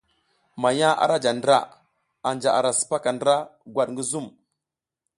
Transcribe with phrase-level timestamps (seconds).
[0.61, 1.59] Manya ara ja ndra,
[2.29, 3.35] anja ara sipaka ndra
[3.73, 4.27] gwat ngi zum.